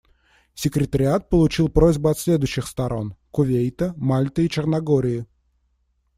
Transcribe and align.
Секретариат 0.55 1.29
получил 1.29 1.69
просьбы 1.69 2.09
от 2.09 2.17
следующих 2.17 2.65
сторон: 2.65 3.15
Кувейта, 3.29 3.93
Мальты 3.97 4.45
и 4.45 4.49
Черногории. 4.49 5.27